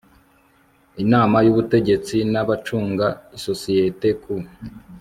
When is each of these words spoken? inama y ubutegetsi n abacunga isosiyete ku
inama 1.03 1.37
y 1.45 1.49
ubutegetsi 1.51 2.15
n 2.33 2.35
abacunga 2.41 3.07
isosiyete 3.37 4.09
ku 4.21 4.33